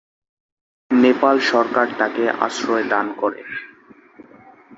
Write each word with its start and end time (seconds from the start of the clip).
নেপাল 0.91 1.35
সরকার 1.51 1.87
তাকে 1.99 2.23
আশ্রয় 2.39 2.85
দান 2.89 3.07
করে। 3.17 3.41